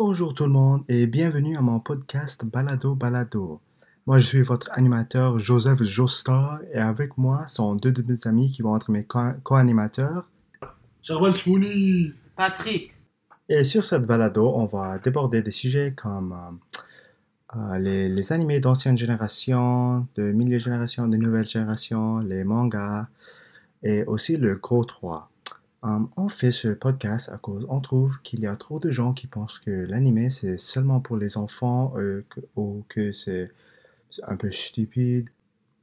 Bonjour 0.00 0.32
tout 0.32 0.44
le 0.44 0.50
monde 0.52 0.82
et 0.88 1.06
bienvenue 1.06 1.58
à 1.58 1.60
mon 1.60 1.78
podcast 1.78 2.42
Balado 2.42 2.94
Balado. 2.94 3.60
Moi 4.06 4.16
je 4.18 4.24
suis 4.24 4.40
votre 4.40 4.70
animateur 4.72 5.38
Joseph 5.38 5.82
Joestar 5.82 6.60
et 6.72 6.78
avec 6.78 7.18
moi 7.18 7.46
sont 7.48 7.74
deux 7.74 7.92
de 7.92 8.02
mes 8.02 8.26
amis 8.26 8.50
qui 8.50 8.62
vont 8.62 8.74
être 8.78 8.90
mes 8.90 9.04
co- 9.04 9.34
co-animateurs. 9.42 10.26
Charbel 11.02 11.34
Chmouni 11.34 12.14
Patrick, 12.34 12.94
Et 13.50 13.62
sur 13.62 13.84
cette 13.84 14.06
balado, 14.06 14.50
on 14.54 14.64
va 14.64 14.98
déborder 14.98 15.42
des 15.42 15.50
sujets 15.50 15.92
comme 15.94 16.32
euh, 16.32 17.58
euh, 17.58 17.78
les, 17.78 18.08
les 18.08 18.32
animés 18.32 18.58
d'ancienne 18.58 18.96
génération, 18.96 20.06
de 20.14 20.32
milieu 20.32 20.58
génération, 20.58 21.08
de 21.08 21.18
nouvelle 21.18 21.46
génération, 21.46 22.20
les 22.20 22.42
mangas 22.44 23.06
et 23.82 24.04
aussi 24.04 24.38
le 24.38 24.54
gros 24.54 24.86
3. 24.86 25.28
Um, 25.82 26.10
on 26.16 26.28
fait 26.28 26.52
ce 26.52 26.68
podcast 26.68 27.30
à 27.30 27.38
cause 27.38 27.64
on 27.70 27.80
trouve 27.80 28.20
qu'il 28.22 28.40
y 28.40 28.46
a 28.46 28.54
trop 28.54 28.78
de 28.78 28.90
gens 28.90 29.14
qui 29.14 29.26
pensent 29.26 29.58
que 29.58 29.70
l'animé 29.70 30.28
c'est 30.28 30.58
seulement 30.58 31.00
pour 31.00 31.16
les 31.16 31.38
enfants 31.38 31.94
euh, 31.96 32.22
ou 32.54 32.84
que 32.90 33.12
c'est 33.12 33.50
un 34.24 34.36
peu 34.36 34.50
stupide. 34.50 35.30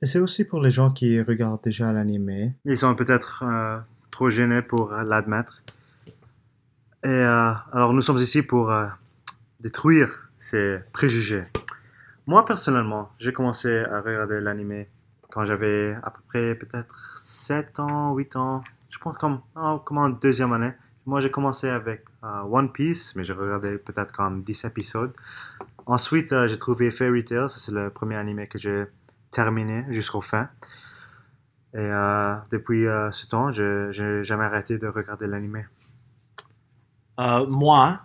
Et 0.00 0.06
c'est 0.06 0.18
aussi 0.18 0.44
pour 0.44 0.62
les 0.62 0.70
gens 0.70 0.90
qui 0.90 1.20
regardent 1.20 1.62
déjà 1.62 1.92
l'animé. 1.92 2.54
Ils 2.64 2.78
sont 2.78 2.94
peut-être 2.94 3.44
euh, 3.46 3.78
trop 4.10 4.30
gênés 4.30 4.62
pour 4.62 4.92
l'admettre. 4.92 5.62
Et 7.04 7.08
euh, 7.08 7.52
alors 7.72 7.92
nous 7.92 8.00
sommes 8.00 8.16
ici 8.16 8.42
pour 8.42 8.72
détruire 9.60 10.30
ces 10.38 10.78
préjugés. 10.92 11.44
Moi 12.26 12.44
personnellement, 12.46 13.10
j'ai 13.18 13.32
commencé 13.34 13.80
à 13.80 14.00
regarder 14.00 14.40
l'animé 14.40 14.88
quand 15.30 15.44
j'avais 15.44 15.94
à 16.02 16.10
peu 16.10 16.20
près 16.28 16.54
peut-être 16.54 17.18
7 17.18 17.78
ans, 17.80 18.14
8 18.14 18.36
ans. 18.36 18.64
Je 18.92 18.98
pense 18.98 19.16
comme, 19.16 19.40
oh, 19.56 19.82
deuxième 20.20 20.52
année. 20.52 20.72
Moi 21.06 21.20
j'ai 21.20 21.30
commencé 21.30 21.68
avec 21.68 22.04
euh, 22.22 22.42
One 22.42 22.70
Piece, 22.70 23.16
mais 23.16 23.24
j'ai 23.24 23.32
regardé 23.32 23.78
peut-être 23.78 24.12
comme 24.12 24.42
10 24.42 24.66
épisodes. 24.66 25.12
Ensuite 25.86 26.32
euh, 26.32 26.46
j'ai 26.46 26.58
trouvé 26.58 26.90
Fairy 26.90 27.24
Tail, 27.24 27.48
ça 27.48 27.58
c'est 27.58 27.72
le 27.72 27.90
premier 27.90 28.16
animé 28.16 28.46
que 28.46 28.58
j'ai 28.58 28.84
terminé 29.30 29.84
jusqu'au 29.88 30.20
fin. 30.20 30.48
Et 31.74 31.78
euh, 31.80 32.36
depuis 32.52 32.84
ce 32.84 33.26
temps, 33.26 33.50
je 33.50 34.00
n'ai 34.00 34.24
jamais 34.24 34.44
arrêté 34.44 34.78
de 34.78 34.86
regarder 34.86 35.26
l'animé. 35.26 35.64
moi, 37.18 38.02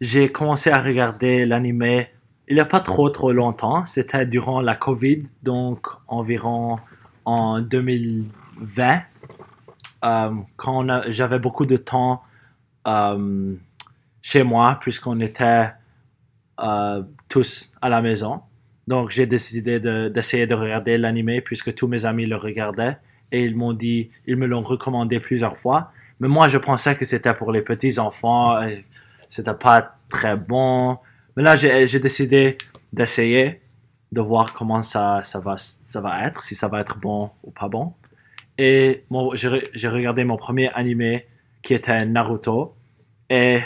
j'ai 0.00 0.30
commencé 0.30 0.70
à 0.70 0.80
regarder 0.80 1.46
l'anime 1.46 2.06
il 2.50 2.54
n'y 2.54 2.60
a 2.60 2.64
pas 2.64 2.80
trop 2.80 3.10
trop 3.10 3.32
longtemps. 3.32 3.84
C'était 3.86 4.24
durant 4.26 4.60
la 4.60 4.74
Covid, 4.74 5.24
donc 5.42 5.86
environ 6.06 6.78
en 7.24 7.60
2020, 7.60 9.02
euh, 10.04 10.30
quand 10.56 10.86
j'avais 11.08 11.38
beaucoup 11.38 11.66
de 11.66 11.76
temps 11.76 12.22
euh, 12.86 13.54
chez 14.22 14.42
moi, 14.42 14.78
puisqu'on 14.80 15.20
était 15.20 15.70
euh, 16.60 17.02
tous 17.28 17.72
à 17.80 17.88
la 17.88 18.00
maison. 18.02 18.40
Donc 18.86 19.10
j'ai 19.10 19.26
décidé 19.26 19.80
de- 19.80 20.08
d'essayer 20.08 20.46
de, 20.46 20.54
regarder 20.54 20.96
l'anime 20.98 21.40
puisque 21.42 21.74
tous 21.74 21.86
mes 21.86 22.06
amis 22.06 22.26
le 22.26 22.36
regardaient 22.36 22.96
et 23.30 23.44
ils 23.44 23.54
m'ont 23.54 23.74
dit, 23.74 24.10
ils 24.26 24.36
me 24.36 24.46
l'ont 24.46 24.62
recommandé 24.62 25.20
plusieurs 25.20 25.58
fois. 25.58 25.92
Mais 26.20 26.28
moi, 26.28 26.48
je 26.48 26.58
pensais 26.58 26.96
que 26.96 27.04
c'était 27.04 27.34
pour 27.34 27.52
les 27.52 27.62
petits 27.62 27.98
enfants. 27.98 28.58
C'était 29.28 29.54
pas 29.54 29.96
très 30.08 30.36
bon. 30.36 30.98
Mais 31.36 31.42
là, 31.42 31.54
j'ai 31.54 32.00
décidé 32.00 32.56
d'essayer, 32.92 33.60
de 34.10 34.20
voir 34.20 34.54
comment 34.54 34.80
ça 34.82 35.22
va 35.42 36.26
être, 36.26 36.42
si 36.42 36.54
ça 36.54 36.68
va 36.68 36.80
être 36.80 36.98
bon 36.98 37.30
ou 37.44 37.50
pas 37.50 37.68
bon. 37.68 37.92
Et 38.58 39.04
j'ai 39.34 39.48
re- 39.48 39.70
j'ai 39.74 39.88
regardé 39.88 40.24
mon 40.24 40.36
premier 40.36 40.70
animé 40.74 41.26
qui 41.62 41.74
était 41.74 42.04
Naruto. 42.06 42.74
Et 43.30 43.60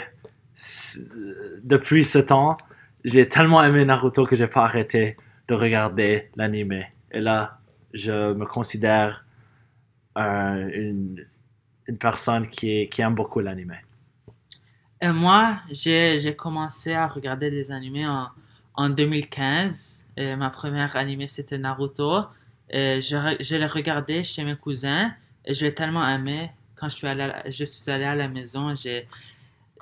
depuis 1.63 2.03
ce 2.03 2.19
temps, 2.19 2.57
j'ai 3.03 3.27
tellement 3.27 3.63
aimé 3.63 3.85
Naruto 3.85 4.25
que 4.25 4.35
j'ai 4.35 4.47
pas 4.47 4.63
arrêté 4.65 5.17
de 5.47 5.53
regarder 5.55 6.29
l'anime. 6.35 6.83
Et 7.11 7.19
là, 7.21 7.59
je 7.93 8.33
me 8.33 8.45
considère 8.45 9.25
euh, 10.17 10.69
une, 10.73 11.25
une 11.87 11.97
personne 11.97 12.47
qui, 12.47 12.89
qui 12.89 13.01
aime 13.01 13.15
beaucoup 13.15 13.39
l'anime. 13.39 13.75
Et 15.01 15.09
moi, 15.09 15.59
j'ai 15.71 16.35
commencé 16.37 16.93
à 16.93 17.07
regarder 17.07 17.49
des 17.51 17.71
animés 17.71 18.07
en, 18.07 18.29
en 18.75 18.89
2015. 18.89 20.05
Et 20.15 20.35
ma 20.35 20.49
première 20.49 20.95
animé, 20.95 21.27
c'était 21.27 21.57
Naruto. 21.57 22.23
Et 22.69 23.01
je, 23.01 23.35
je 23.39 23.55
l'ai 23.55 23.65
regardé 23.65 24.23
chez 24.23 24.43
mes 24.43 24.55
cousins. 24.55 25.13
Et 25.45 25.53
j'ai 25.53 25.73
tellement 25.73 26.07
aimé. 26.07 26.51
Quand 26.75 26.89
je 26.89 26.95
suis 26.95 27.07
allé 27.07 27.23
à 27.23 27.27
la, 27.27 27.49
je 27.49 27.65
suis 27.65 27.91
allé 27.91 28.05
à 28.05 28.15
la 28.15 28.27
maison, 28.27 28.75
j'ai 28.75 29.07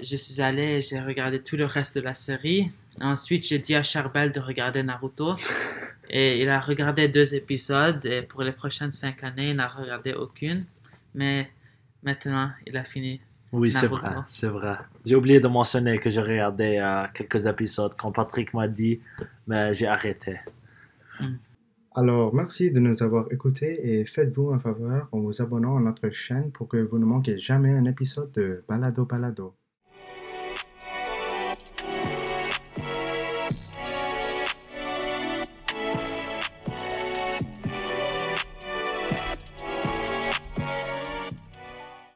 je 0.01 0.15
suis 0.15 0.41
allé 0.41 0.63
et 0.63 0.81
j'ai 0.81 0.99
regardé 0.99 1.41
tout 1.41 1.55
le 1.55 1.65
reste 1.65 1.95
de 1.95 2.01
la 2.01 2.13
série. 2.13 2.71
Ensuite, 2.99 3.47
j'ai 3.47 3.59
dit 3.59 3.75
à 3.75 3.83
Charbel 3.83 4.31
de 4.31 4.39
regarder 4.39 4.83
Naruto. 4.83 5.35
Et 6.13 6.41
il 6.41 6.49
a 6.49 6.59
regardé 6.59 7.07
deux 7.07 7.35
épisodes. 7.35 8.05
Et 8.05 8.21
pour 8.21 8.43
les 8.43 8.51
prochaines 8.51 8.91
cinq 8.91 9.23
années, 9.23 9.51
il 9.51 9.55
n'a 9.55 9.69
regardé 9.69 10.13
aucune. 10.13 10.65
Mais 11.15 11.49
maintenant, 12.03 12.51
il 12.67 12.75
a 12.75 12.83
fini. 12.83 13.21
Oui, 13.53 13.71
c'est 13.71 13.87
vrai, 13.87 14.09
c'est 14.27 14.47
vrai. 14.47 14.77
J'ai 15.05 15.15
oublié 15.15 15.39
de 15.39 15.47
mentionner 15.47 15.99
que 15.99 16.09
j'ai 16.09 16.21
regardé 16.21 16.77
euh, 16.77 17.05
quelques 17.13 17.45
épisodes 17.45 17.93
quand 17.97 18.11
Patrick 18.11 18.53
m'a 18.53 18.67
dit, 18.67 18.99
mais 19.45 19.73
j'ai 19.73 19.87
arrêté. 19.87 20.39
Alors, 21.95 22.33
merci 22.35 22.69
de 22.69 22.81
nous 22.81 23.01
avoir 23.01 23.31
écoutés 23.31 23.99
et 24.01 24.05
faites-vous 24.05 24.49
un 24.51 24.59
faveur 24.59 25.07
en 25.13 25.19
vous 25.21 25.41
abonnant 25.41 25.77
à 25.77 25.79
notre 25.79 26.09
chaîne 26.09 26.51
pour 26.51 26.67
que 26.67 26.75
vous 26.75 26.99
ne 26.99 27.05
manquez 27.05 27.37
jamais 27.37 27.71
un 27.71 27.85
épisode 27.85 28.31
de 28.33 28.63
Balado 28.67 29.05
Balado. 29.05 29.55